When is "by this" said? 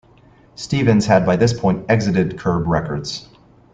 1.27-1.53